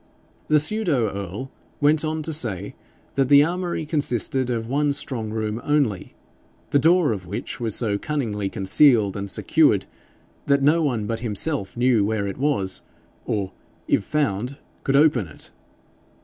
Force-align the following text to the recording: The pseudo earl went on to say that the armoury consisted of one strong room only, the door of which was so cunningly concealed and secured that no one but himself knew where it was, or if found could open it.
The 0.47 0.59
pseudo 0.59 1.09
earl 1.13 1.51
went 1.79 2.03
on 2.03 2.23
to 2.23 2.33
say 2.33 2.73
that 3.13 3.29
the 3.29 3.43
armoury 3.43 3.85
consisted 3.85 4.49
of 4.49 4.67
one 4.67 4.93
strong 4.93 5.29
room 5.29 5.61
only, 5.63 6.15
the 6.71 6.79
door 6.79 7.11
of 7.11 7.27
which 7.27 7.59
was 7.59 7.75
so 7.75 7.99
cunningly 7.99 8.49
concealed 8.49 9.15
and 9.15 9.29
secured 9.29 9.85
that 10.47 10.63
no 10.63 10.81
one 10.81 11.05
but 11.05 11.19
himself 11.19 11.77
knew 11.77 12.03
where 12.03 12.25
it 12.25 12.39
was, 12.39 12.81
or 13.27 13.51
if 13.87 14.03
found 14.03 14.57
could 14.83 14.95
open 14.95 15.27
it. 15.27 15.51